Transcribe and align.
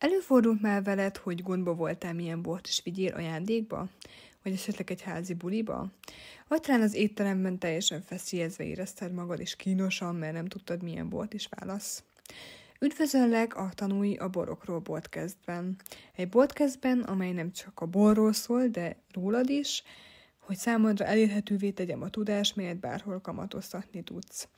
Előfordult 0.00 0.60
már 0.60 0.82
veled, 0.82 1.16
hogy 1.16 1.42
gondba 1.42 1.74
voltál, 1.74 2.14
milyen 2.14 2.42
bort 2.42 2.66
is 2.66 2.80
vigyél 2.84 3.14
ajándékba? 3.14 3.88
Vagy 4.42 4.52
esetleg 4.52 4.90
egy 4.90 5.02
házi 5.02 5.34
buliba? 5.34 5.86
Vagy 6.48 6.60
talán 6.60 6.80
az 6.80 6.94
étteremben 6.94 7.58
teljesen 7.58 8.02
feszélyezve 8.02 8.64
érezted 8.64 9.12
magad, 9.12 9.40
és 9.40 9.56
kínosan, 9.56 10.14
mert 10.14 10.32
nem 10.32 10.46
tudtad, 10.46 10.82
milyen 10.82 11.08
bort 11.08 11.34
is 11.34 11.48
válasz? 11.50 12.02
Üdvözöllek 12.80 13.56
a 13.56 13.70
Tanulj 13.74 14.16
a 14.16 14.28
borokról 14.28 14.82
podcastben. 14.82 15.76
Egy 16.16 16.28
podcastben, 16.28 17.00
amely 17.00 17.32
nem 17.32 17.52
csak 17.52 17.80
a 17.80 17.86
borról 17.86 18.32
szól, 18.32 18.66
de 18.66 18.96
rólad 19.12 19.50
is, 19.50 19.82
hogy 20.38 20.56
számodra 20.56 21.04
elérhetővé 21.04 21.70
tegyem 21.70 22.02
a 22.02 22.10
tudást, 22.10 22.56
melyet 22.56 22.80
bárhol 22.80 23.20
kamatoztatni 23.20 24.02
tudsz. 24.02 24.48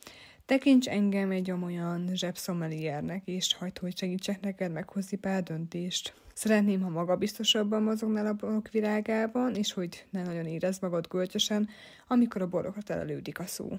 Tekints 0.47 0.89
engem 0.89 1.31
egy 1.31 1.51
olyan 1.51 2.11
zsebszomeliernek, 2.15 3.23
és 3.25 3.55
hagyd, 3.55 3.79
hogy 3.79 3.97
segítsek 3.99 4.41
neked 4.41 4.73
meghozni 4.73 5.17
pár 5.17 5.43
döntést. 5.43 6.15
Szeretném, 6.35 6.81
ha 6.81 6.89
magabiztosabban 6.89 7.83
mozognál 7.83 8.27
a 8.27 8.33
borok 8.33 8.69
virágában, 8.71 9.55
és 9.55 9.73
hogy 9.73 10.07
ne 10.11 10.23
nagyon 10.23 10.47
érezd 10.47 10.83
magad 10.83 11.07
gölcsösen, 11.09 11.69
amikor 12.09 12.43
a 12.43 12.49
borokra 12.49 12.83
telelődik 12.83 13.39
a 13.39 13.47
szó. 13.47 13.79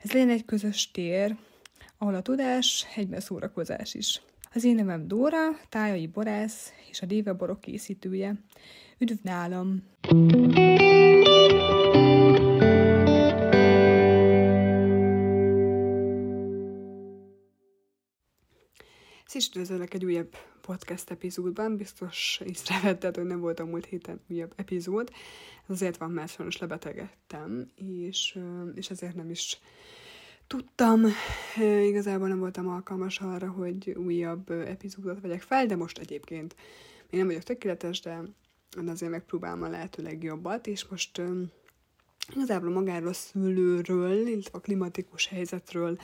Ez 0.00 0.12
legyen 0.12 0.30
egy 0.30 0.44
közös 0.44 0.90
tér, 0.90 1.36
ahol 1.98 2.14
a 2.14 2.22
tudás 2.22 2.86
egyben 2.96 3.20
szórakozás 3.20 3.94
is. 3.94 4.22
Az 4.52 4.64
én 4.64 4.74
nevem 4.74 5.08
Dóra, 5.08 5.38
tájai 5.68 6.06
borász 6.06 6.72
és 6.90 7.02
a 7.02 7.06
Déve 7.06 7.32
borok 7.32 7.60
készítője. 7.60 8.34
Üdv 8.98 9.22
nálam! 9.22 9.82
Üdvözöllek 19.48 19.94
egy 19.94 20.04
újabb 20.04 20.36
podcast 20.60 21.10
epizódban. 21.10 21.76
Biztos 21.76 22.40
észrevetted, 22.44 23.16
hogy 23.16 23.24
nem 23.24 23.40
volt 23.40 23.60
a 23.60 23.64
múlt 23.64 23.86
héten 23.86 24.20
újabb 24.28 24.52
epizód. 24.56 25.10
Ez 25.62 25.74
azért 25.74 25.96
van, 25.96 26.10
mert 26.10 26.32
sajnos 26.32 26.58
lebetegedtem, 26.58 27.70
és, 27.74 28.38
és 28.74 28.90
ezért 28.90 29.14
nem 29.14 29.30
is 29.30 29.58
tudtam, 30.46 31.00
igazából 31.82 32.28
nem 32.28 32.38
voltam 32.38 32.68
alkalmas 32.68 33.20
arra, 33.20 33.50
hogy 33.50 33.90
újabb 33.90 34.50
epizódot 34.50 35.20
vegyek 35.20 35.42
fel, 35.42 35.66
de 35.66 35.76
most 35.76 35.98
egyébként 35.98 36.56
még 37.10 37.20
nem 37.20 37.26
vagyok 37.26 37.42
tökéletes, 37.42 38.00
de 38.00 38.22
azért 38.86 39.10
megpróbálom 39.10 39.62
a 39.62 39.68
lehető 39.68 40.02
legjobbat, 40.02 40.66
és 40.66 40.84
most 40.88 41.22
igazából 42.34 42.70
magáról 42.70 43.08
a 43.08 43.12
szülőről, 43.12 44.26
illetve 44.26 44.58
a 44.58 44.60
klimatikus 44.60 45.26
helyzetről 45.26 45.98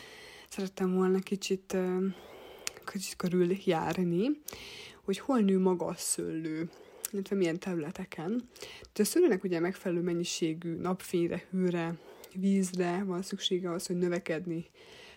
szerettem 0.49 0.95
volna 0.95 1.19
kicsit 1.19 1.77
körül 3.17 3.57
járni, 3.65 4.31
hogy 5.05 5.19
hol 5.19 5.39
nő 5.39 5.59
maga 5.59 5.87
a 5.87 5.95
szőlő, 5.97 6.71
illetve 7.11 7.37
milyen 7.37 7.59
területeken. 7.59 8.49
De 8.93 9.03
a 9.03 9.05
szőlőnek 9.05 9.45
ugye 9.45 9.61
megfelelő 9.61 10.01
mennyiségű 10.01 10.75
napfényre, 10.75 11.45
hőre, 11.51 11.95
vízre 12.35 13.03
van 13.05 13.23
szüksége 13.23 13.69
ahhoz, 13.69 13.87
hogy 13.87 13.97
növekedni 13.97 14.67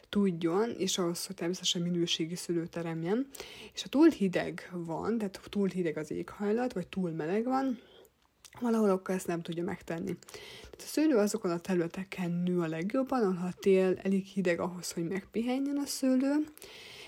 tudjon, 0.10 0.70
és 0.78 0.98
ahhoz, 0.98 1.26
hogy 1.26 1.36
természetesen 1.36 1.82
minőségi 1.82 2.36
szőlő 2.36 2.66
teremjen. 2.66 3.28
És 3.74 3.82
ha 3.82 3.90
túl 3.90 4.10
hideg 4.10 4.70
van, 4.72 5.18
tehát 5.18 5.42
túl 5.50 5.68
hideg 5.68 5.98
az 5.98 6.12
éghajlat, 6.12 6.74
vagy 6.74 6.88
túl 6.88 7.12
meleg 7.12 7.44
van, 7.44 7.80
valahol 8.60 8.90
akkor 8.90 9.16
ezt 9.16 9.28
nem 9.28 9.42
tudja 9.42 9.64
megtenni. 9.64 10.18
Tehát 10.62 10.78
a 10.78 10.88
szőlő 10.88 11.16
azokon 11.16 11.52
a 11.52 11.60
területeken 11.60 12.32
nő 12.32 12.60
a 12.60 12.68
legjobban, 12.68 13.22
ahol 13.22 13.48
a 13.48 13.60
tél 13.60 14.00
elég 14.04 14.26
hideg 14.26 14.60
ahhoz, 14.60 14.92
hogy 14.92 15.08
megpihenjen 15.08 15.78
a 15.78 15.86
szőlő, 15.86 16.34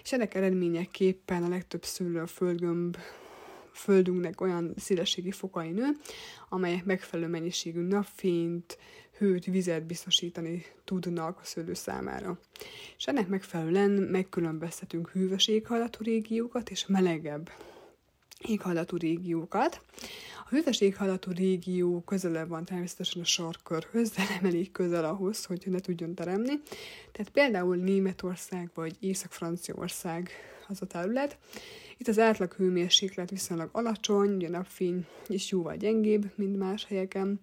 és 0.03 0.11
ennek 0.11 0.35
eredményeképpen 0.35 1.43
a 1.43 1.49
legtöbb 1.49 1.83
szőlő 1.83 2.19
a 2.19 2.27
földgömb 2.27 2.97
földünknek 3.73 4.41
olyan 4.41 4.73
szélességi 4.77 5.31
fokai 5.31 5.71
nő, 5.71 5.87
amelyek 6.49 6.85
megfelelő 6.85 7.29
mennyiségű 7.29 7.81
napfényt, 7.81 8.77
hőt, 9.17 9.45
vizet 9.45 9.85
biztosítani 9.85 10.65
tudnak 10.83 11.39
a 11.39 11.45
szőlő 11.45 11.73
számára. 11.73 12.39
És 12.97 13.05
ennek 13.05 13.27
megfelelően 13.27 13.91
megkülönböztetünk 13.91 15.09
hűvös 15.09 15.47
éghajlatú 15.47 16.03
régiókat 16.03 16.69
és 16.69 16.85
melegebb 16.87 17.51
éghajlatú 18.47 18.97
régiókat. 18.97 19.81
Hűvös 20.51 20.81
éghajlatú 20.81 21.31
régió 21.31 22.01
közelebb 22.01 22.49
van 22.49 22.65
természetesen 22.65 23.21
a 23.21 23.25
sarkörhöz, 23.25 24.09
de 24.09 24.23
nem 24.29 24.45
elég 24.45 24.71
közel 24.71 25.05
ahhoz, 25.05 25.45
hogy 25.45 25.63
ne 25.65 25.79
tudjon 25.79 26.13
teremni. 26.13 26.61
Tehát 27.11 27.31
például 27.31 27.75
Németország 27.75 28.69
vagy 28.73 28.95
Észak-Franciaország 28.99 30.29
az 30.67 30.81
a 30.81 30.85
terület. 30.85 31.37
Itt 31.97 32.07
az 32.07 32.19
átlag 32.19 32.53
hőmérséklet 32.53 33.29
viszonylag 33.29 33.69
alacsony, 33.71 34.35
ugye 34.35 34.49
napfény 34.49 35.05
is 35.27 35.51
jóval 35.51 35.75
gyengébb, 35.75 36.31
mint 36.35 36.57
más 36.57 36.85
helyeken, 36.85 37.39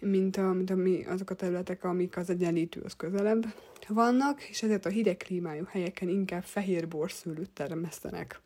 mint, 0.00 0.36
a, 0.36 0.52
mint 0.52 0.70
ami, 0.70 1.04
azok 1.04 1.30
a 1.30 1.34
területek, 1.34 1.84
amik 1.84 2.16
az 2.16 2.30
egyenlítőhöz 2.30 2.96
közelebb 2.96 3.54
vannak, 3.88 4.42
és 4.42 4.62
ezért 4.62 4.86
a 4.86 4.90
hideg 4.90 5.16
klímájú 5.16 5.64
helyeken 5.68 6.08
inkább 6.08 6.44
fehér 6.44 6.88
borszőlőt 6.88 7.50
termesztenek. 7.50 8.40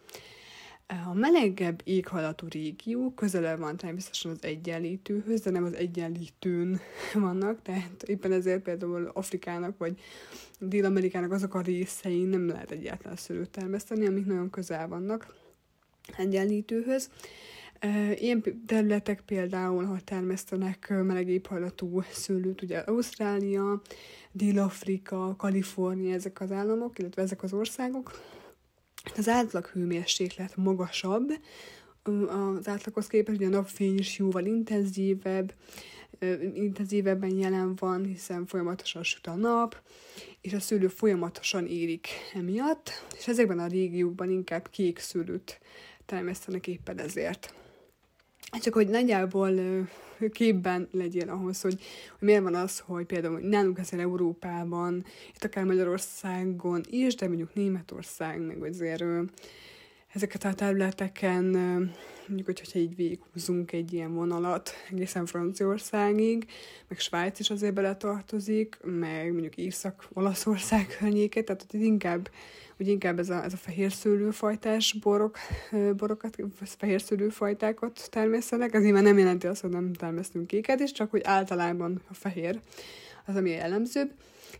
A 0.90 1.14
melegebb 1.14 1.80
éghajlatú 1.84 2.46
régió 2.48 3.12
közelebb 3.14 3.58
van 3.58 3.76
természetesen 3.76 4.30
az 4.30 4.38
egyenlítőhöz, 4.40 5.40
de 5.40 5.50
nem 5.50 5.64
az 5.64 5.74
egyenlítőn 5.74 6.80
vannak, 7.14 7.62
tehát 7.62 8.02
éppen 8.06 8.32
ezért 8.32 8.62
például 8.62 9.10
Afrikának 9.14 9.78
vagy 9.78 10.00
Dél-Amerikának 10.58 11.32
azok 11.32 11.54
a 11.54 11.60
részein 11.60 12.28
nem 12.28 12.48
lehet 12.48 12.70
egyáltalán 12.70 13.16
szőlőt 13.16 13.50
termeszteni, 13.50 14.06
amik 14.06 14.26
nagyon 14.26 14.50
közel 14.50 14.88
vannak 14.88 15.34
egyenlítőhöz. 16.16 17.10
Ilyen 18.14 18.42
területek 18.66 19.20
például, 19.20 19.84
ahol 19.84 20.00
termesztenek 20.00 20.88
meleg 20.88 21.28
éghajlatú 21.28 22.02
szőlőt, 22.12 22.62
ugye 22.62 22.78
Ausztrália, 22.78 23.80
Dél-Afrika, 24.32 25.34
Kalifornia, 25.38 26.14
ezek 26.14 26.40
az 26.40 26.52
államok, 26.52 26.98
illetve 26.98 27.22
ezek 27.22 27.42
az 27.42 27.52
országok, 27.52 28.12
az 29.16 29.28
átlag 29.28 29.66
hőmérséklet 29.66 30.56
magasabb, 30.56 31.32
az 32.28 32.68
átlaghoz 32.68 33.06
képest, 33.06 33.38
hogy 33.38 33.46
a 33.46 33.50
napfény 33.50 33.98
is 33.98 34.18
jóval 34.18 34.44
intenzívebb, 34.44 35.54
intenzívebben 36.54 37.36
jelen 37.36 37.74
van, 37.76 38.04
hiszen 38.04 38.46
folyamatosan 38.46 39.02
süt 39.02 39.26
a 39.26 39.34
nap, 39.34 39.80
és 40.40 40.52
a 40.52 40.60
szőlő 40.60 40.88
folyamatosan 40.88 41.66
érik 41.66 42.08
emiatt, 42.34 42.90
és 43.16 43.28
ezekben 43.28 43.58
a 43.58 43.66
régiókban 43.66 44.30
inkább 44.30 44.70
kék 44.70 44.98
szőlőt 44.98 45.60
termesztenek 46.06 46.66
éppen 46.66 46.98
ezért. 46.98 47.54
Csak 48.50 48.74
hogy 48.74 48.88
nagyjából 48.88 49.50
képben 50.32 50.88
legyél 50.92 51.28
ahhoz, 51.28 51.60
hogy, 51.60 51.80
hogy 52.18 52.28
miért 52.28 52.42
van 52.42 52.54
az, 52.54 52.78
hogy 52.78 53.06
például 53.06 53.38
nálunk 53.38 53.78
ezzel 53.78 54.00
Európában, 54.00 55.04
itt 55.34 55.44
akár 55.44 55.64
Magyarországon 55.64 56.80
is, 56.90 57.14
de 57.14 57.26
mondjuk 57.26 57.54
Németország, 57.54 58.40
meg 58.40 58.62
azért 58.62 59.04
ezeket 60.12 60.44
a 60.44 60.54
területeken, 60.54 61.44
mondjuk, 62.26 62.46
hogyha 62.46 62.78
így 62.78 62.96
végighúzunk 62.96 63.72
egy 63.72 63.92
ilyen 63.92 64.14
vonalat 64.14 64.70
egészen 64.90 65.26
Franciaországig, 65.26 66.46
meg 66.88 66.98
Svájc 66.98 67.38
is 67.38 67.50
azért 67.50 67.74
beletartozik, 67.74 68.78
meg 68.82 69.32
mondjuk 69.32 69.56
Észak-Olaszország 69.56 70.86
környéke, 70.98 71.42
tehát 71.42 71.66
hogy 71.70 71.82
inkább, 71.82 72.30
hogy 72.76 72.88
inkább 72.88 73.18
ez 73.18 73.30
a, 73.30 73.44
ez 73.44 73.52
a 73.52 73.56
fehér 73.56 73.92
szőlőfajtás 73.92 74.92
borok, 74.92 75.38
borokat, 75.96 76.36
fehér 76.78 77.00
szőlőfajtákat 77.00 78.08
termesztenek, 78.10 78.74
ez 78.74 78.82
nyilván 78.82 79.02
nem 79.02 79.18
jelenti 79.18 79.46
azt, 79.46 79.60
hogy 79.60 79.70
nem 79.70 79.92
termesztünk 79.92 80.46
kéket, 80.46 80.80
és 80.80 80.92
csak 80.92 81.10
hogy 81.10 81.22
általában 81.24 82.02
a 82.08 82.14
fehér 82.14 82.60
az, 83.26 83.36
ami 83.36 83.50
jellemzőbb. 83.50 84.10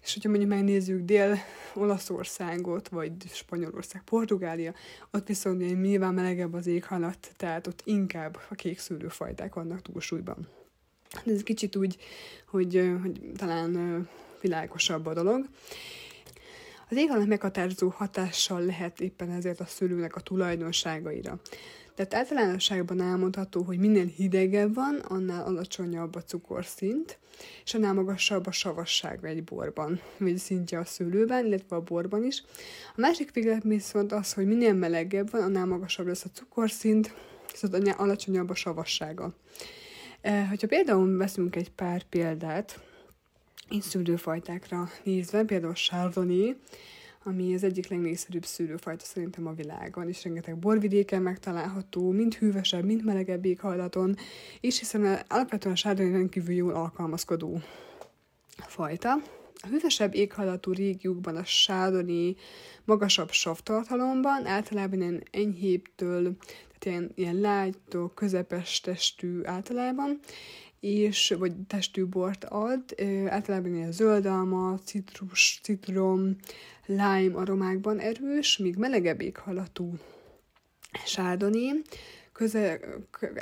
És 0.03 0.13
hogyha 0.13 0.29
mondjuk 0.29 0.51
megnézzük 0.51 1.05
Dél-Olaszországot, 1.05 2.89
vagy 2.89 3.13
Spanyolország, 3.33 4.03
Portugália, 4.05 4.75
ott 5.11 5.27
viszont 5.27 5.81
nyilván 5.81 6.15
melegebb 6.15 6.55
az 6.55 6.67
éghajlat, 6.67 7.33
tehát 7.37 7.67
ott 7.67 7.83
inkább 7.85 8.39
a 8.49 8.55
kék 8.55 8.79
szőlőfajták 8.79 9.55
vannak 9.55 9.83
túlsúlyban. 9.83 10.49
Ez 11.27 11.43
kicsit 11.43 11.77
úgy, 11.77 11.97
hogy, 12.47 12.93
hogy 13.03 13.21
talán 13.37 14.09
világosabb 14.41 15.07
a 15.07 15.15
dolog. 15.15 15.49
Az 16.89 16.97
éghajlat 16.97 17.27
meghatározó 17.27 17.89
hatással 17.89 18.65
lehet 18.65 19.01
éppen 19.01 19.31
ezért 19.31 19.61
a 19.61 19.65
szőlőnek 19.65 20.17
a 20.17 20.21
tulajdonságaira. 20.21 21.41
Tehát 22.01 22.15
általánosságban 22.15 23.01
elmondható, 23.01 23.63
hogy 23.63 23.79
minél 23.79 24.07
hidegebb 24.07 24.75
van, 24.75 24.95
annál 24.95 25.45
alacsonyabb 25.45 26.15
a 26.15 26.23
cukorszint, 26.23 27.19
és 27.65 27.75
annál 27.75 27.93
magasabb 27.93 28.47
a 28.47 28.53
savasság 28.53 29.25
egy 29.25 29.45
borban, 29.45 30.01
vagy 30.19 30.37
szintje 30.37 30.79
a 30.79 30.85
szőlőben, 30.85 31.47
illetve 31.47 31.77
a 31.77 31.81
borban 31.81 32.25
is. 32.25 32.43
A 32.97 33.01
másik 33.01 33.33
véglet 33.33 33.63
viszont 33.63 34.13
az, 34.13 34.33
hogy 34.33 34.47
minél 34.47 34.75
melegebb 34.75 35.31
van, 35.31 35.43
annál 35.43 35.67
magasabb 35.67 36.07
lesz 36.07 36.25
a 36.25 36.31
cukorszint, 36.35 37.15
viszont 37.51 37.75
annál 37.75 37.95
alacsonyabb 37.99 38.51
a 38.51 38.55
savassága. 38.55 39.35
E, 40.21 40.47
hogyha 40.47 40.67
például 40.67 41.17
veszünk 41.17 41.57
egy 41.57 41.71
pár 41.71 42.03
példát, 42.03 42.81
szőlőfajtákra 43.81 44.89
nézve, 45.03 45.45
például 45.45 45.75
Chardonnay, 45.75 46.57
ami 47.25 47.55
az 47.55 47.65
egyik 47.65 47.89
legnépszerűbb 47.89 48.45
szőlőfajta 48.45 49.05
szerintem 49.05 49.47
a 49.47 49.53
világon, 49.53 50.09
és 50.09 50.25
rengeteg 50.25 50.59
borvidéken 50.59 51.23
megtalálható, 51.23 52.11
mind 52.11 52.35
hűvösebb, 52.35 52.85
mind 52.85 53.05
melegebb 53.05 53.45
éghajlaton, 53.45 54.17
és 54.61 54.79
hiszen 54.79 55.19
alapvetően 55.29 55.75
a 55.75 55.77
sárdoni 55.77 56.11
rendkívül 56.11 56.55
jól 56.55 56.75
alkalmazkodó 56.75 57.61
fajta. 58.67 59.13
A 59.63 59.67
hűvösebb 59.67 60.15
éghajlatú 60.15 60.73
régiókban 60.73 61.37
a 61.37 61.45
sádoni 61.45 62.37
magasabb 62.85 63.31
savtartalomban, 63.31 64.47
általában 64.47 65.01
ilyen 65.01 65.23
enyhébbtől, 65.31 66.37
tehát 66.79 66.85
ilyen, 66.85 67.13
ilyen 67.15 67.41
lágytól 67.41 68.13
közepes 68.15 68.81
testű 68.81 69.41
általában, 69.45 70.21
és, 70.81 71.35
vagy 71.39 71.53
testű 71.67 72.05
bort 72.05 72.45
ad, 72.45 72.83
általában 73.27 73.75
ilyen 73.75 73.93
zöldalma, 73.93 74.79
citrus, 74.85 75.61
citrom, 75.63 76.37
lime 76.87 77.35
aromákban 77.35 77.99
erős, 77.99 78.57
míg 78.59 78.77
melegebb 78.77 79.21
éghajlatú 79.21 79.95
sárdoni, 81.05 81.71
köze, 82.33 82.81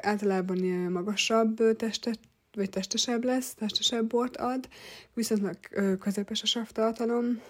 általában 0.00 0.58
magasabb 0.90 1.76
testet 1.76 2.19
vagy 2.52 2.70
testesebb 2.70 3.25
lesz, 3.25 3.55
testesebb 3.55 4.06
bort 4.06 4.37
ad, 4.37 4.69
viszont 5.14 5.58
közepes 5.99 6.43
a 6.43 6.46
savtartalom, 6.46 7.40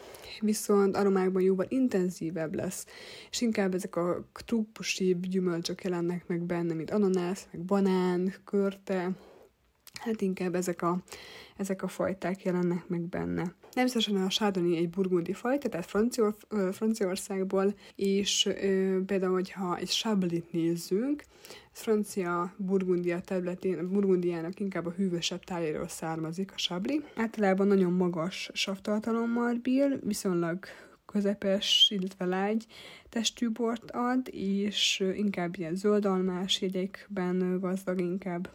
viszont 0.41 0.97
aromákban 0.97 1.43
jóval 1.43 1.67
intenzívebb 1.69 2.55
lesz, 2.55 2.87
és 3.31 3.41
inkább 3.41 3.75
ezek 3.75 3.97
a 3.97 4.29
trópusibb 4.33 5.27
gyümölcsök 5.27 5.83
jelennek 5.83 6.27
meg 6.27 6.43
benne, 6.43 6.75
mint 6.75 6.91
ananász, 6.91 7.47
meg 7.53 7.63
banán, 7.63 8.35
körte, 8.45 9.11
hát 9.99 10.21
inkább 10.21 10.55
ezek 10.55 10.83
a, 10.83 10.99
ezek 11.57 11.83
a 11.83 11.89
fajták 11.89 12.43
jelennek 12.43 12.89
meg 12.89 13.01
benne. 13.01 13.55
Természetesen 13.73 14.17
a 14.17 14.29
Chardonnay 14.29 14.77
egy 14.77 14.91
burgundi 14.91 15.33
fajta, 15.33 15.69
tehát 15.69 15.87
Francior, 15.87 16.37
Franciaországból, 16.73 17.75
és 17.95 18.47
ö, 18.47 18.99
például, 19.07 19.33
hogyha 19.33 19.77
egy 19.77 19.89
Chablis 19.89 20.43
nézzünk, 20.51 21.25
ez 21.73 21.81
francia 21.81 22.55
Burgundia 22.57 23.21
területén, 23.21 23.91
Burgundiának 23.91 24.61
inkább 24.61 24.87
a 24.87 24.95
hűvösebb 24.97 25.45
tájéről 25.45 25.89
származik 25.89 26.53
a 26.53 26.57
Chablis. 26.57 27.01
Általában 27.17 27.67
nagyon 27.67 27.93
magas 27.93 28.51
savtartalommal 28.53 29.55
bír, 29.55 29.99
viszonylag 30.03 30.59
közepes, 31.07 31.91
illetve 31.95 32.25
lágy 32.25 32.67
testű 33.09 33.51
bort 33.51 33.91
ad, 33.91 34.29
és 34.31 35.05
inkább 35.15 35.59
ilyen 35.59 35.75
zöldalmás 35.75 36.61
jegyekben 36.61 37.61
gazdag 37.61 38.01
inkább 38.01 38.51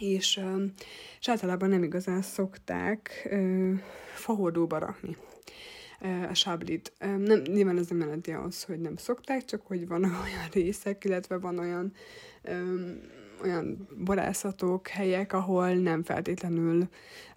és, 0.00 0.40
és 1.20 1.28
általában 1.28 1.68
nem 1.68 1.82
igazán 1.82 2.22
szokták 2.22 3.28
fahordóba 4.14 4.78
rakni 4.78 5.16
a 6.28 6.34
sáblit. 6.34 6.92
Nem, 6.98 7.40
nyilván 7.40 7.78
ez 7.78 7.88
nem 7.88 8.00
jelenti 8.00 8.32
az, 8.32 8.64
hogy 8.64 8.80
nem 8.80 8.96
szokták, 8.96 9.44
csak 9.44 9.66
hogy 9.66 9.86
vannak 9.86 10.10
olyan 10.24 10.48
részek, 10.52 11.04
illetve 11.04 11.38
van 11.38 11.58
olyan 11.58 11.92
olyan 13.42 13.88
borászatok, 14.04 14.88
helyek, 14.88 15.32
ahol 15.32 15.74
nem 15.74 16.02
feltétlenül 16.02 16.88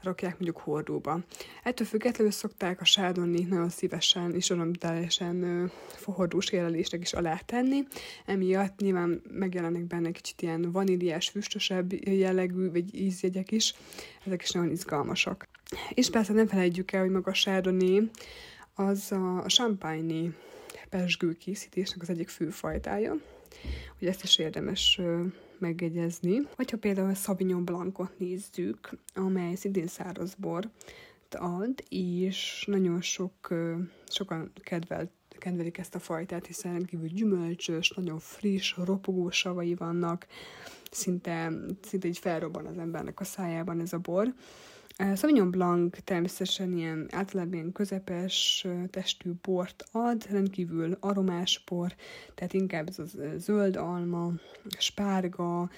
rakják 0.01 0.31
mondjuk 0.31 0.57
hordóba. 0.57 1.19
Ettől 1.63 1.87
függetlenül 1.87 2.31
szokták 2.31 2.81
a 2.81 2.85
sárdonni 2.85 3.43
nagyon 3.43 3.69
szívesen 3.69 4.35
és 4.35 4.49
örömtelesen 4.49 5.71
hordós 6.03 6.49
érlelésnek 6.49 7.01
is 7.01 7.13
alá 7.13 7.39
tenni. 7.45 7.83
Emiatt 8.25 8.79
nyilván 8.79 9.21
megjelenik 9.31 9.83
benne 9.83 10.11
kicsit 10.11 10.41
ilyen 10.41 10.71
vaníliás, 10.71 11.29
füstösebb 11.29 11.93
jellegű, 12.07 12.71
vagy 12.71 12.95
ízjegyek 12.95 13.51
is. 13.51 13.73
Ezek 14.25 14.41
is 14.41 14.51
nagyon 14.51 14.71
izgalmasak. 14.71 15.47
És 15.89 16.09
persze 16.09 16.33
nem 16.33 16.47
felejtjük 16.47 16.91
el, 16.91 17.01
hogy 17.01 17.11
maga 17.11 17.31
a 17.31 17.33
sárdonni 17.33 18.09
az 18.75 19.11
a 19.11 19.43
champagne 19.47 20.29
pesgő 20.89 21.33
készítésnek 21.33 22.01
az 22.01 22.09
egyik 22.09 22.29
fő 22.29 22.49
fajtája. 22.49 23.15
Ugye 23.99 24.09
ezt 24.09 24.23
is 24.23 24.37
érdemes 24.37 25.01
megjegyezni. 25.57 26.41
Vagy 26.55 26.71
ha 26.71 26.77
például 26.77 27.09
a 27.09 27.13
Sauvignon 27.13 27.65
Blancot 27.65 28.19
nézzük, 28.19 28.89
amely 29.13 29.55
szintén 29.55 29.87
száraz 29.87 30.33
bor 30.33 30.69
ad, 31.31 31.83
és 31.89 32.63
nagyon 32.67 33.01
sok, 33.01 33.53
sokan 34.07 34.51
kedvelt 34.63 35.09
kedvelik 35.39 35.77
ezt 35.77 35.95
a 35.95 35.99
fajtát, 35.99 36.45
hiszen 36.45 36.71
rendkívül 36.71 37.07
gyümölcsös, 37.07 37.89
nagyon 37.89 38.19
friss, 38.19 38.75
ropogó 38.77 39.29
savai 39.29 39.75
vannak, 39.75 40.27
szinte, 40.91 41.51
szinte 41.81 42.07
így 42.07 42.17
felrobban 42.17 42.65
az 42.65 42.77
embernek 42.77 43.19
a 43.19 43.23
szájában 43.23 43.79
ez 43.79 43.93
a 43.93 43.97
bor. 43.97 44.33
Sauvignon 44.99 45.51
Blanc 45.51 46.03
természetesen 46.03 46.77
ilyen 46.77 47.07
általában 47.11 47.53
ilyen 47.53 47.71
közepes 47.71 48.67
testű 48.89 49.31
bort 49.41 49.83
ad, 49.91 50.25
rendkívül 50.29 50.97
aromás 50.99 51.63
bor, 51.69 51.95
tehát 52.35 52.53
inkább 52.53 52.87
ez 52.87 52.99
a 52.99 53.37
zöld 53.37 53.75
alma, 53.75 54.31
spárga, 54.77 55.69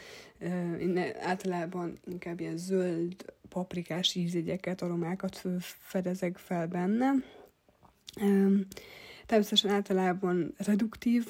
általában 1.19 1.99
inkább 2.05 2.39
ilyen 2.39 2.57
zöld 2.57 3.33
paprikás 3.49 4.15
ízjegyeket, 4.15 4.81
aromákat 4.81 5.41
fedezek 5.79 6.37
fel 6.37 6.67
benne. 6.67 7.11
Természetesen 9.25 9.71
általában 9.71 10.53
reduktív 10.57 11.25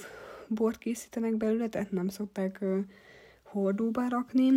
bort 0.47 0.77
készítenek 0.77 1.35
belőle, 1.35 1.69
tehát 1.69 1.91
nem 1.91 2.07
szokták 2.07 2.63
hordóba 3.51 4.07
rakni, 4.09 4.49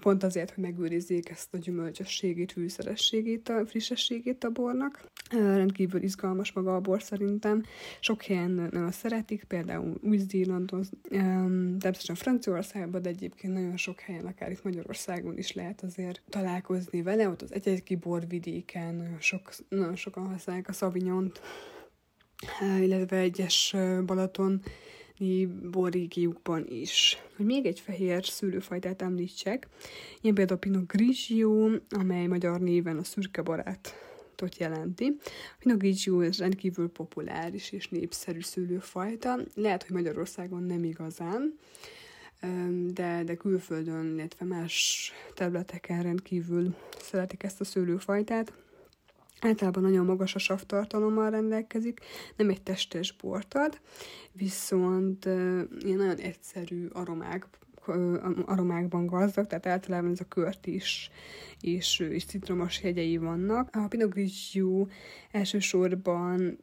pont 0.00 0.22
azért, 0.22 0.50
hogy 0.50 0.62
megőrizzék 0.62 1.28
ezt 1.28 1.54
a 1.54 1.58
gyümölcsösségét, 1.58 2.52
fűszerességét, 2.52 3.48
a 3.48 3.66
frissességét 3.66 4.44
a 4.44 4.50
bornak. 4.50 5.04
Rendkívül 5.30 6.02
izgalmas 6.02 6.52
maga 6.52 6.74
a 6.74 6.80
bor 6.80 7.02
szerintem. 7.02 7.62
Sok 8.00 8.22
helyen 8.22 8.50
nagyon 8.50 8.90
szeretik, 8.90 9.44
például 9.44 9.98
Új-Zélandon, 10.02 10.84
természetesen 11.08 12.14
Franciaországban, 12.14 13.02
de 13.02 13.08
egyébként 13.08 13.52
nagyon 13.52 13.76
sok 13.76 14.00
helyen, 14.00 14.26
akár 14.26 14.50
itt 14.50 14.64
Magyarországon 14.64 15.38
is 15.38 15.52
lehet 15.52 15.82
azért 15.82 16.22
találkozni 16.28 17.02
vele. 17.02 17.28
Ott 17.28 17.42
az 17.42 17.52
egyetki 17.52 17.96
borvidéken 17.96 19.16
sok, 19.20 19.52
nagyon 19.68 19.96
sokan 19.96 20.26
használják 20.26 20.68
a 20.68 20.72
szavinyont, 20.72 21.40
illetve 22.80 23.16
egyes 23.16 23.76
Balaton 24.06 24.62
borrégiókban 25.70 26.66
is. 26.68 27.22
Hogy 27.36 27.46
még 27.46 27.66
egy 27.66 27.80
fehér 27.80 28.24
szőlőfajtát 28.24 29.02
említsek, 29.02 29.68
ilyen 30.20 30.34
például 30.34 30.58
a 30.58 30.60
Pinot 30.60 30.86
Grigio, 30.86 31.70
amely 31.90 32.26
magyar 32.26 32.60
néven 32.60 32.98
a 32.98 33.04
szürke 33.04 33.42
barát 33.42 33.94
jelenti. 34.58 35.16
A 35.24 35.56
Pinot 35.58 35.78
Grigio 35.78 36.20
ez 36.20 36.38
rendkívül 36.38 36.88
populáris 36.88 37.72
és 37.72 37.88
népszerű 37.88 38.40
szőlőfajta. 38.40 39.38
Lehet, 39.54 39.82
hogy 39.82 39.96
Magyarországon 39.96 40.62
nem 40.62 40.84
igazán, 40.84 41.58
de, 42.92 43.22
de 43.24 43.34
külföldön, 43.34 44.14
illetve 44.18 44.44
más 44.44 45.12
területeken 45.34 46.02
rendkívül 46.02 46.74
szeretik 46.98 47.42
ezt 47.42 47.60
a 47.60 47.64
szőlőfajtát. 47.64 48.52
Általában 49.40 49.82
nagyon 49.82 50.04
magas 50.04 50.34
a 50.34 50.38
savtartalommal 50.38 51.30
rendelkezik, 51.30 52.00
nem 52.36 52.48
egy 52.48 52.62
testes 52.62 53.12
bort 53.12 53.54
ad, 53.54 53.80
viszont 54.32 55.24
ilyen 55.24 55.96
nagyon 55.96 56.16
egyszerű 56.16 56.86
aromák, 56.92 57.46
aromákban 58.44 59.06
gazdag, 59.06 59.46
tehát 59.46 59.66
általában 59.66 60.10
ez 60.10 60.20
a 60.20 60.28
kört 60.28 60.66
is, 60.66 61.10
és, 61.60 61.98
és 61.98 62.24
citromos 62.24 62.80
hegyei 62.80 63.16
vannak. 63.16 63.68
A 63.72 63.86
Pinot 63.88 64.10
Grigio 64.10 64.86
elsősorban 65.30 66.58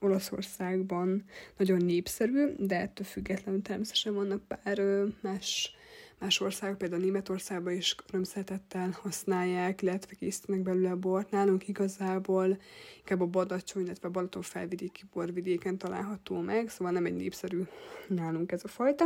Olaszországban 0.00 1.24
nagyon 1.56 1.84
népszerű, 1.84 2.46
de 2.58 2.80
ettől 2.80 3.06
függetlenül 3.06 3.62
természetesen 3.62 4.14
vannak 4.14 4.42
pár 4.48 4.80
más 5.20 5.76
Más 6.18 6.40
országok, 6.40 6.78
például 6.78 7.02
Németországban 7.02 7.72
is 7.72 7.96
örömszeretettel 8.08 8.98
használják, 9.02 9.82
illetve 9.82 10.14
készítenek 10.14 10.62
belőle 10.62 10.90
a 10.90 10.96
bort. 10.96 11.30
Nálunk 11.30 11.68
igazából 11.68 12.58
inkább 12.98 13.20
a 13.20 13.26
Badacsony, 13.26 13.84
illetve 13.84 14.08
a 14.08 14.10
Balaton 14.10 14.42
felvidéki 14.42 15.02
borvidéken 15.12 15.78
található 15.78 16.40
meg, 16.40 16.70
szóval 16.70 16.92
nem 16.92 17.04
egy 17.04 17.16
népszerű 17.16 17.62
nálunk 18.06 18.52
ez 18.52 18.64
a 18.64 18.68
fajta. 18.68 19.04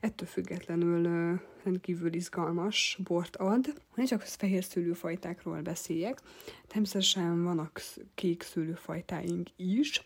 Ettől 0.00 0.28
függetlenül 0.28 1.38
rendkívül 1.62 2.12
izgalmas 2.12 2.98
bort 3.04 3.36
ad. 3.36 3.66
Ha 3.94 4.04
csak 4.06 4.22
fehér 4.22 4.64
szőlőfajtákról 4.64 5.60
beszéljek, 5.60 6.20
természetesen 6.66 7.44
vannak 7.44 7.80
kék 8.14 8.42
szőlőfajtáink 8.42 9.48
is, 9.56 10.02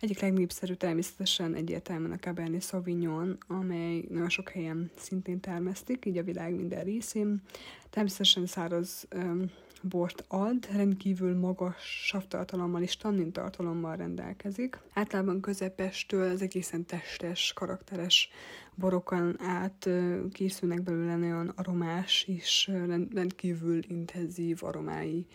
egyik 0.00 0.20
legnépszerű 0.20 0.74
természetesen 0.74 1.54
egyértelműen 1.54 2.12
a 2.12 2.18
Cabernet 2.18 2.62
Sauvignon, 2.62 3.38
amely 3.46 4.04
nagyon 4.08 4.28
sok 4.28 4.48
helyen 4.48 4.90
szintén 4.96 5.40
termesztik, 5.40 6.04
így 6.04 6.18
a 6.18 6.22
világ 6.22 6.54
minden 6.54 6.84
részén. 6.84 7.42
Természetesen 7.90 8.46
száraz 8.46 9.06
um, 9.14 9.50
bort 9.82 10.24
ad, 10.28 10.68
rendkívül 10.72 11.36
magas 11.36 12.04
savtartalommal 12.06 12.82
és 12.82 12.96
tannin 12.96 13.32
tartalommal 13.32 13.96
rendelkezik. 13.96 14.78
Általában 14.92 15.40
közepestől 15.40 16.30
az 16.30 16.42
egészen 16.42 16.84
testes, 16.84 17.52
karakteres 17.52 18.30
borokon 18.74 19.36
át 19.40 19.88
készülnek 20.32 20.82
belőle 20.82 21.16
nagyon 21.16 21.48
aromás 21.48 22.24
és 22.28 22.70
rendkívül 23.12 23.80
intenzív 23.88 24.64
aromái 24.64 25.26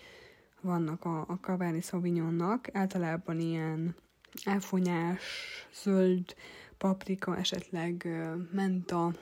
vannak 0.61 1.05
a, 1.05 1.19
a 1.19 1.37
Cabernet 1.41 1.83
Sauvignonnak. 1.83 2.67
Általában 2.73 3.39
ilyen 3.39 3.95
áfonyás, 4.45 5.21
zöld, 5.83 6.35
paprika, 6.77 7.37
esetleg 7.37 8.07
menta 8.51 9.13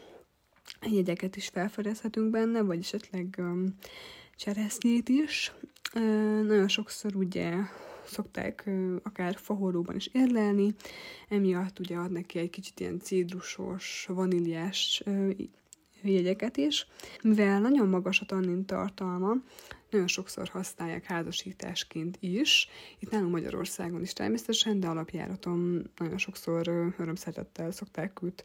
jegyeket 0.82 1.36
is 1.36 1.48
felfedezhetünk 1.48 2.30
benne, 2.30 2.62
vagy 2.62 2.80
esetleg 2.80 3.42
cseresznyét 4.36 5.10
is. 5.10 5.52
Nagyon 6.44 6.68
sokszor 6.68 7.16
ugye 7.16 7.54
szokták 8.06 8.70
akár 9.04 9.36
fahoróban 9.36 9.96
is 9.96 10.10
érlelni, 10.12 10.76
emiatt 11.30 11.80
ugye 11.80 11.96
ad 11.96 12.12
neki 12.12 12.40
egy 12.40 12.50
kicsit 12.50 12.80
ilyen 12.80 13.00
cédrusos, 13.00 14.06
vaníliás 14.08 15.04
jegyeket 16.10 16.58
is. 16.58 16.88
Mivel 17.24 17.60
nagyon 17.60 17.88
magas 17.88 18.20
a 18.20 18.26
tannin 18.26 18.66
tartalma, 18.66 19.34
nagyon 19.90 20.08
sokszor 20.08 20.48
használják 20.48 21.04
házasításként 21.04 22.18
is. 22.20 22.68
Itt 23.00 23.12
nálunk 23.12 23.32
Magyarországon 23.32 24.02
is 24.02 24.14
természetesen, 24.14 24.80
de 24.80 24.88
alapjáraton 24.88 25.90
nagyon 25.98 26.18
sokszor 26.18 26.68
örömszerettel 26.98 27.72
szokták 27.72 28.24
őt 28.24 28.44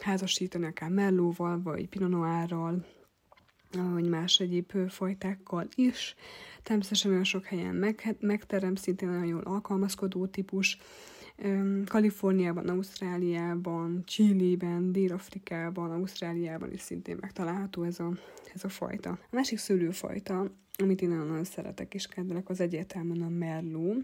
házasítani, 0.00 0.66
akár 0.66 0.90
mellóval, 0.90 1.62
vagy 1.62 1.88
pinonoárral, 1.88 2.84
vagy 3.72 4.08
más 4.08 4.40
egyéb 4.40 4.72
fajtákkal 4.88 5.68
is. 5.74 6.14
Természetesen 6.62 7.10
nagyon 7.10 7.24
sok 7.24 7.44
helyen 7.44 7.74
meg, 7.74 8.16
megterem, 8.20 8.74
szintén 8.74 9.08
nagyon 9.08 9.26
jól 9.26 9.42
alkalmazkodó 9.42 10.26
típus. 10.26 10.78
Kaliforniában, 11.84 12.68
Ausztráliában, 12.68 14.02
Chilében, 14.04 14.92
Dél-Afrikában, 14.92 15.90
Ausztráliában 15.90 16.72
is 16.72 16.80
szintén 16.80 17.16
megtalálható 17.20 17.82
ez 17.82 18.00
a, 18.00 18.12
ez 18.54 18.64
a 18.64 18.68
fajta. 18.68 19.10
A 19.10 19.18
másik 19.30 19.58
szőlőfajta, 19.58 20.50
amit 20.82 21.02
én 21.02 21.08
nagyon-nagyon 21.08 21.44
szeretek 21.44 21.94
és 21.94 22.06
kedvelek, 22.06 22.48
az 22.48 22.60
egyértelműen 22.60 23.22
a 23.22 23.28
merló, 23.28 23.94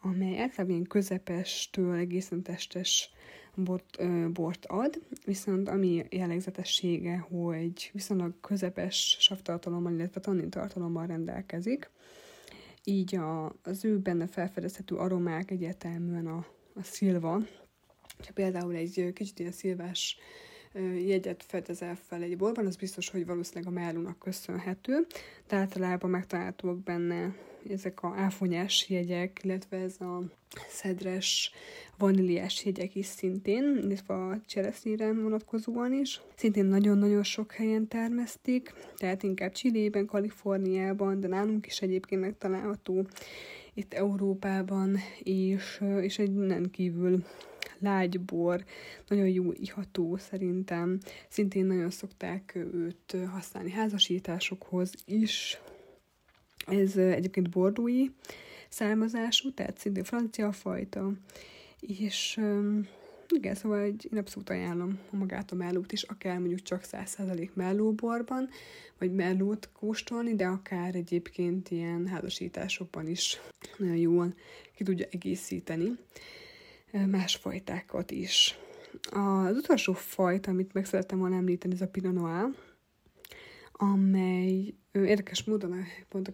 amely 0.00 0.38
általában 0.38 0.74
ilyen 0.74 0.86
közepestől 0.86 1.94
egészen 1.94 2.42
testes 2.42 3.10
bort, 3.54 3.96
ö, 3.98 4.28
bort 4.32 4.66
ad, 4.66 5.00
viszont 5.24 5.68
ami 5.68 6.04
jellegzetessége, 6.10 7.16
hogy 7.16 7.90
viszonylag 7.92 8.40
közepes 8.40 9.16
savtartalommal, 9.20 9.92
illetve 9.92 10.20
tannin 10.20 10.50
tartalommal 10.50 11.06
rendelkezik, 11.06 11.90
így 12.84 13.14
a, 13.14 13.56
az 13.62 13.84
ő 13.84 13.98
benne 13.98 14.26
felfedezhető 14.26 14.96
aromák 14.96 15.50
egyértelműen 15.50 16.26
a, 16.26 16.46
a 16.74 16.82
szilva. 16.82 17.30
Ha 18.18 18.32
például 18.34 18.74
egy 18.74 19.10
kicsit 19.14 19.38
ilyen 19.38 19.52
szilvás 19.52 20.16
jegyet 21.06 21.44
fedezel 21.48 21.98
fel 22.08 22.22
egy 22.22 22.36
borban, 22.36 22.66
az 22.66 22.76
biztos, 22.76 23.10
hogy 23.10 23.26
valószínűleg 23.26 23.72
a 23.72 23.74
mellónak 23.74 24.18
köszönhető, 24.18 25.06
de 25.48 25.56
általában 25.56 26.10
megtalálhatóak 26.10 26.82
benne 26.82 27.34
ezek 27.70 28.02
a 28.02 28.14
áfonyás 28.16 28.86
jegyek, 28.88 29.40
illetve 29.42 29.76
ez 29.76 30.00
a 30.00 30.22
szedres, 30.68 31.52
vaníliás 31.98 32.64
jegyek 32.64 32.94
is 32.94 33.06
szintén, 33.06 33.78
illetve 33.82 34.14
a 34.14 34.40
cseresznyére 34.46 35.12
vonatkozóan 35.12 35.92
is. 35.92 36.20
Szintén 36.36 36.64
nagyon-nagyon 36.64 37.22
sok 37.22 37.52
helyen 37.52 37.88
termesztik, 37.88 38.74
tehát 38.96 39.22
inkább 39.22 39.52
Csillében, 39.52 40.06
Kaliforniában, 40.06 41.20
de 41.20 41.28
nálunk 41.28 41.66
is 41.66 41.80
egyébként 41.80 42.20
megtalálható 42.20 43.06
itt 43.74 43.94
Európában, 43.94 44.96
és, 45.22 45.82
és 46.00 46.18
egy 46.18 46.32
nem 46.32 46.70
kívül 46.70 47.24
lágy 47.78 48.20
bor, 48.20 48.64
nagyon 49.08 49.28
jó 49.28 49.52
iható 49.52 50.16
szerintem. 50.16 50.98
Szintén 51.28 51.66
nagyon 51.66 51.90
szokták 51.90 52.54
őt 52.54 53.16
használni 53.30 53.70
házasításokhoz 53.70 54.92
is. 55.04 55.60
Ez 56.66 56.96
egyébként 56.96 57.50
bordói 57.50 58.06
származású, 58.68 59.52
tehát 59.54 59.78
szintén 59.78 60.04
francia 60.04 60.52
fajta, 60.52 61.12
és 61.80 62.40
igen, 63.34 63.54
szóval 63.54 63.80
egy, 63.80 64.08
én 64.12 64.18
abszolút 64.18 64.50
ajánlom 64.50 64.98
magát 65.10 65.50
a 65.50 65.54
mellót 65.54 65.92
is, 65.92 66.02
akár 66.02 66.38
mondjuk 66.38 66.62
csak 66.62 66.82
100% 66.92 67.52
mellóborban, 67.54 68.48
vagy 68.98 69.12
mellót 69.14 69.68
kóstolni, 69.72 70.34
de 70.34 70.46
akár 70.46 70.94
egyébként 70.94 71.70
ilyen 71.70 72.06
házasításokban 72.06 73.06
is 73.06 73.40
nagyon 73.76 73.96
jól 73.96 74.34
ki 74.74 74.84
tudja 74.84 75.06
egészíteni 75.10 75.98
más 77.06 77.36
fajtákat 77.36 78.10
is. 78.10 78.58
Az 79.10 79.56
utolsó 79.56 79.92
fajta, 79.92 80.50
amit 80.50 80.72
meg 80.72 80.84
szerettem 80.84 81.18
volna 81.18 81.36
említeni, 81.36 81.74
ez 81.74 81.80
a 81.80 81.88
Pinot 81.88 82.14
Noir, 82.14 82.54
amely 83.72 84.74
érdekes 84.92 85.44
módon 85.44 85.84
pont 86.08 86.28
a 86.28 86.32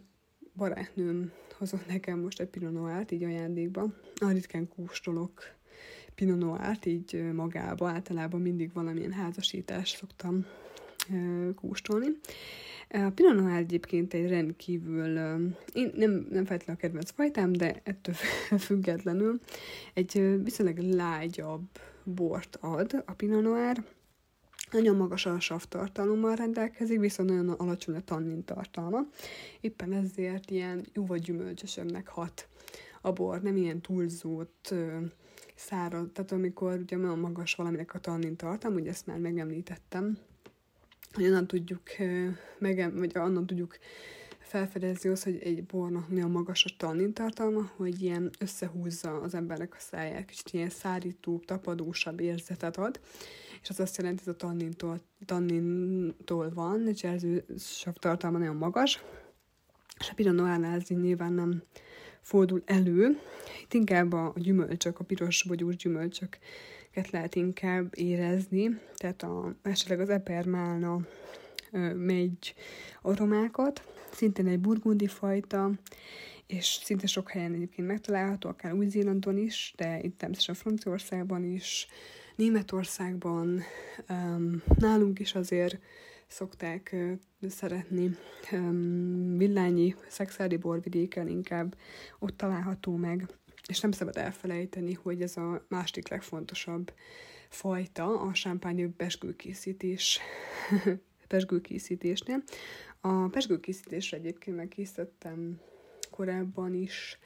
barátnőm 0.57 1.33
hozott 1.59 1.87
nekem 1.87 2.19
most 2.19 2.41
egy 2.41 2.49
Pinot 2.49 2.73
Noir-t, 2.73 3.11
így 3.11 3.25
ajándékba. 3.25 3.83
A 4.21 4.31
ritkán 4.31 4.69
kóstolok 4.69 5.58
Pinot 6.19 6.39
Noir-t 6.39 6.87
így 6.87 7.33
magába, 7.33 7.89
általában 7.89 8.41
mindig 8.41 8.73
valamilyen 8.73 9.13
házasítást 9.13 9.97
szoktam 9.97 10.47
kóstolni. 11.55 12.07
A 12.89 13.11
Pinot 13.15 13.35
Noir 13.35 13.57
egyébként 13.57 14.15
egy 14.15 14.29
rendkívül, 14.29 15.17
én 15.73 15.93
nem, 15.95 16.27
nem 16.31 16.45
feltétlenül 16.45 16.75
a 16.75 16.77
kedvenc 16.77 17.11
fajtám, 17.11 17.53
de 17.53 17.81
ettől 17.83 18.15
függetlenül 18.67 19.41
egy 19.95 20.43
viszonylag 20.43 20.79
lágyabb 20.79 21.67
bort 22.05 22.59
ad 22.61 23.03
a 23.07 23.13
Pinot 23.13 23.43
Noir, 23.43 23.85
nagyon 24.71 24.97
magas 24.97 25.27
a 25.27 25.41
savtartalommal 25.41 26.35
rendelkezik, 26.35 27.01
viszont 27.01 27.29
nagyon 27.29 27.49
alacsony 27.49 27.95
a 27.95 28.01
tannin 28.01 28.45
tartalma. 28.45 29.01
Éppen 29.61 29.93
ezért 29.93 30.51
ilyen 30.51 30.85
jóval 30.93 31.19
gyümölcsösebbnek 31.19 32.09
hat 32.09 32.49
a 33.01 33.13
bor, 33.13 33.43
nem 33.43 33.57
ilyen 33.57 33.81
túlzót 33.81 34.75
szárad, 35.69 36.13
tehát 36.13 36.33
amikor 36.33 36.79
ugye 36.79 36.97
nagyon 36.97 37.19
magas 37.19 37.55
valaminek 37.55 37.95
a 37.95 37.99
tannin 37.99 38.37
tartalma, 38.37 38.77
ugye 38.81 38.91
ezt 38.91 39.07
már 39.07 39.19
megemlítettem, 39.19 40.19
hogy 41.13 41.25
onnan 41.25 41.47
tudjuk, 41.47 41.83
meg, 42.59 42.99
vagy 42.99 43.19
onnan 43.19 43.47
tudjuk 43.47 43.79
felfedezni 44.39 45.11
azt, 45.11 45.25
hogy 45.25 45.39
egy 45.43 45.65
bornak 45.65 46.09
milyen 46.09 46.31
magas 46.31 46.65
a 46.65 46.75
tannin 46.77 47.13
tartalma, 47.13 47.71
hogy 47.77 48.03
ilyen 48.03 48.31
összehúzza 48.39 49.21
az 49.21 49.35
embernek 49.35 49.75
a 49.75 49.81
száját, 49.81 50.25
kicsit 50.25 50.51
ilyen 50.51 50.71
szárítóbb, 50.71 51.45
tapadósabb 51.45 52.21
érzetet 52.21 52.77
ad, 52.77 53.01
és 53.63 53.69
az 53.69 53.81
azt 53.81 53.97
jelenti, 53.97 54.23
hogy 54.25 54.35
a 54.35 54.37
tannintól, 54.37 55.01
tannintól 55.25 56.51
van, 56.55 56.89
és 56.89 57.05
ez 57.05 57.23
sav 57.57 57.95
tartalma 57.95 58.39
nagyon 58.39 58.57
magas, 58.57 59.03
és 59.99 60.11
a 60.11 60.15
Pinot 60.15 60.35
Noirnál 60.35 60.75
ez 60.75 60.87
nyilván 60.89 61.33
nem 61.33 61.63
fordul 62.29 62.63
elő. 62.65 63.19
Itt 63.63 63.75
inkább 63.75 64.13
a 64.13 64.33
gyümölcsök, 64.37 65.01
a 65.01 65.05
piros 65.05 65.43
bogyós 65.43 65.77
gyümölcsök 65.77 66.39
lehet 67.11 67.35
inkább 67.35 67.93
érezni, 67.95 68.81
tehát 68.97 69.23
a, 69.23 69.55
esetleg 69.63 70.01
az 70.01 70.09
epermálna 70.09 71.01
megy 71.95 72.55
aromákat, 73.03 73.83
szintén 74.13 74.47
egy 74.47 74.59
burgundi 74.59 75.07
fajta, 75.07 75.71
és 76.47 76.67
szinte 76.83 77.07
sok 77.07 77.31
helyen 77.31 77.53
egyébként 77.53 77.89
megtalálható, 77.89 78.49
akár 78.49 78.73
Új-Zélandon 78.73 79.39
is, 79.39 79.73
de 79.77 80.01
itt 80.03 80.19
természetesen 80.19 80.55
Franciaországban 80.55 81.45
is, 81.45 81.87
Németországban, 82.37 83.63
um, 84.09 84.63
nálunk 84.79 85.19
is 85.19 85.35
azért 85.35 85.79
szokták 86.29 86.97
szeretni 87.49 88.17
villányi, 89.37 89.95
szexádi 90.09 90.57
borvidéken 90.57 91.29
inkább 91.29 91.77
ott 92.19 92.37
található 92.37 92.97
meg 92.97 93.27
és 93.69 93.81
nem 93.81 93.93
szabad 93.93 94.17
elfelejteni, 94.17 94.93
hogy 94.93 95.23
ez 95.23 95.37
a 95.37 95.65
másik 95.69 96.09
legfontosabb 96.09 96.93
fajta 97.49 98.21
a 98.21 98.35
sámpányi 98.35 98.87
pesgőkészítés, 98.87 100.21
pesgőkészítésnél. 101.29 102.43
A 103.01 103.29
pesgőkészítésre 103.29 104.17
egyébként 104.17 104.57
megkészítettem 104.57 105.61
korábban 106.11 106.75
is 106.75 107.19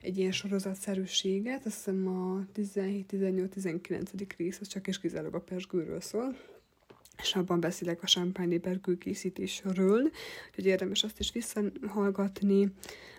egy 0.00 0.18
ilyen 0.18 0.32
sorozatszerűséget, 0.32 1.66
azt 1.66 1.76
hiszem 1.76 2.06
a 2.06 2.46
17, 2.52 3.06
18, 3.06 3.52
19. 3.52 4.10
rész, 4.36 4.60
az 4.60 4.66
csak 4.66 4.86
és 4.86 5.00
kizárólag 5.00 5.34
a 5.34 5.40
pesgőről 5.40 6.00
szól, 6.00 6.36
és 7.18 7.34
abban 7.34 7.60
beszélek 7.60 8.02
a 8.02 8.06
sámpányi 8.06 8.58
pesgő 8.58 8.98
készítésről, 8.98 10.10
úgyhogy 10.48 10.66
érdemes 10.66 11.04
azt 11.04 11.18
is 11.18 11.32
visszahallgatni, 11.32 12.72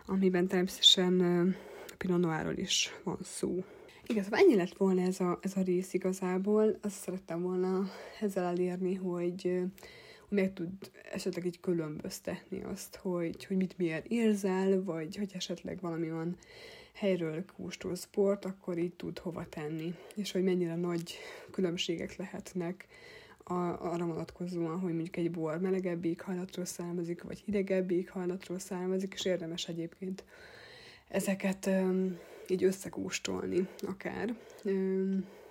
amiben 0.06 0.48
természetesen 0.48 1.56
Pinot 1.98 2.20
Noirról 2.20 2.58
is 2.58 2.94
van 3.04 3.20
szó. 3.24 3.64
Igazából 4.08 4.38
ennyi 4.38 4.56
lett 4.56 4.78
volna 4.78 5.02
ez 5.02 5.20
a, 5.20 5.40
ez 5.42 5.52
a 5.56 5.62
rész 5.62 5.94
igazából. 5.94 6.78
Azt 6.82 7.00
szerettem 7.00 7.42
volna 7.42 7.90
ezzel 8.22 8.44
elérni, 8.44 8.94
hogy 8.94 9.62
meg 10.30 10.54
tud 10.54 10.70
esetleg 11.12 11.46
így 11.46 11.60
különböztetni 11.60 12.64
azt, 12.64 12.96
hogy, 12.96 13.46
hogy 13.46 13.58
mit 13.58 13.78
miért 13.78 14.06
érzel, 14.06 14.84
vagy 14.84 15.16
hogy 15.16 15.32
esetleg 15.34 15.80
valami 15.82 16.10
van 16.10 16.38
helyről 16.94 17.46
kóstol 17.58 17.96
sport, 17.96 18.46
akkor 18.46 18.78
így 18.78 18.94
tud 18.94 19.20
hova 19.20 19.46
tenni. 19.50 19.94
És 20.16 20.32
hogy 20.32 20.44
mennyire 20.44 20.76
nagy 20.76 21.18
különbségek 21.52 22.16
lehetnek 22.16 22.88
a, 23.44 23.54
arra 23.92 24.06
vonatkozóan, 24.06 24.80
hogy 24.80 24.94
mondjuk 24.94 25.18
egy 25.18 25.32
bor 25.32 25.60
melegebb 25.60 26.06
éghajlatról 26.06 26.66
származik, 26.66 27.24
vagy 27.24 27.40
hidegebb 27.46 27.92
éghajlatról 27.92 28.60
származik, 28.60 29.14
és 29.14 29.26
érdemes 29.26 29.68
egyébként 29.68 30.24
ezeket 31.08 31.70
így 32.48 32.64
összekóstolni 32.64 33.68
akár. 33.88 34.36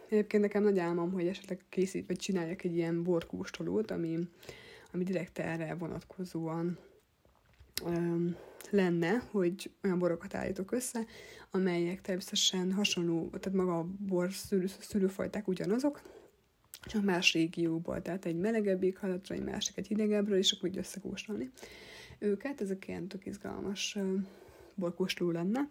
Egyébként 0.09 0.43
nekem 0.43 0.63
nagy 0.63 0.79
álmom, 0.79 1.13
hogy 1.13 1.27
esetleg 1.27 1.61
készít, 1.69 2.07
vagy 2.07 2.17
csináljak 2.17 2.65
egy 2.65 2.77
ilyen 2.77 3.03
borkóstolót, 3.03 3.91
ami, 3.91 4.29
ami 4.93 5.05
direkt 5.05 5.39
erre 5.39 5.75
vonatkozóan 5.75 6.79
öm, 7.87 8.37
lenne, 8.71 9.23
hogy 9.31 9.71
olyan 9.85 9.99
borokat 9.99 10.35
állítok 10.35 10.73
össze, 10.73 11.05
amelyek 11.51 12.01
természetesen 12.01 12.73
hasonló, 12.73 13.29
tehát 13.29 13.59
maga 13.59 13.79
a 13.79 13.87
bor 13.99 14.33
szülő, 14.33 14.67
szülőfajták 14.81 15.49
ugyanazok, 15.49 16.03
csak 16.85 17.05
más 17.05 17.33
régióból, 17.33 18.03
tehát 18.03 18.25
egy 18.25 18.37
melegebb 18.37 18.83
éghajlatra, 18.83 19.35
egy 19.35 19.45
másik 19.45 19.77
egy 19.77 19.87
hidegebbről, 19.87 20.39
és 20.39 20.53
akkor 20.53 20.69
úgy 20.69 20.79
összekóstolni 20.79 21.51
őket. 22.19 22.61
Ezek 22.61 22.89
ilyen 22.89 23.09
tök 23.09 23.27
izgalmas 23.27 23.99
borkóstoló 24.75 25.31
lenne. 25.31 25.69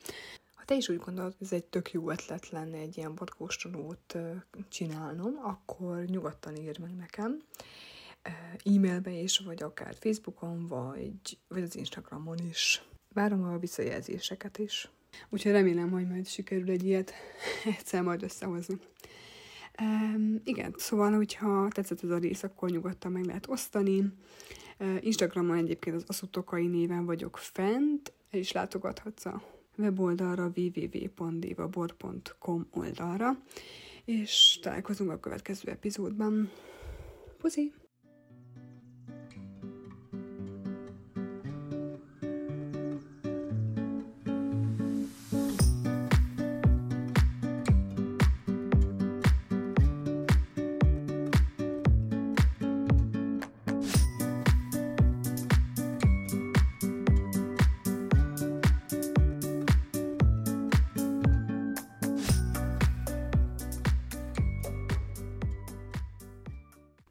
Ha 0.55 0.65
te 0.65 0.75
is 0.75 0.89
úgy 0.89 0.99
gondolod, 0.99 1.35
hogy 1.37 1.47
ez 1.47 1.53
egy 1.53 1.63
tök 1.63 1.91
jó 1.91 2.09
ötlet 2.09 2.49
lenne 2.49 2.77
egy 2.77 2.97
ilyen 2.97 3.15
borkóstolót 3.15 4.17
csinálnom, 4.69 5.39
akkor 5.41 6.05
nyugodtan 6.05 6.55
írd 6.55 6.79
meg 6.79 6.95
nekem 6.95 7.41
e-mailbe 8.63 9.11
is, 9.11 9.37
vagy 9.37 9.63
akár 9.63 9.95
Facebookon, 9.99 10.67
vagy, 10.67 11.37
vagy 11.47 11.61
az 11.61 11.75
Instagramon 11.75 12.37
is. 12.49 12.83
Várom 13.13 13.43
a 13.43 13.57
visszajelzéseket 13.57 14.57
is. 14.57 14.89
Úgyhogy 15.29 15.51
remélem, 15.51 15.91
hogy 15.91 16.07
majd 16.07 16.27
sikerül 16.27 16.69
egy 16.69 16.83
ilyet 16.83 17.13
egyszer 17.77 18.01
majd 18.01 18.23
összehozni. 18.23 18.79
Um, 19.81 20.41
igen, 20.43 20.73
szóval, 20.77 21.11
hogyha 21.11 21.67
tetszett 21.69 22.03
ez 22.03 22.09
a 22.09 22.17
rész, 22.17 22.43
akkor 22.43 22.69
nyugodtan 22.69 23.11
meg 23.11 23.25
lehet 23.25 23.49
osztani. 23.49 24.13
Uh, 24.79 25.05
Instagramon 25.05 25.57
egyébként 25.57 25.95
az 25.95 26.03
aszutokai 26.07 26.67
néven 26.67 27.05
vagyok 27.05 27.37
fent, 27.37 28.13
is 28.31 28.51
látogathatsz 28.51 29.25
a 29.25 29.41
weboldalra 29.77 30.51
www.divabor.com 30.55 32.67
oldalra, 32.71 33.37
és 34.05 34.59
találkozunk 34.61 35.11
a 35.11 35.19
következő 35.19 35.71
epizódban. 35.71 36.51
Puzi! 37.37 37.73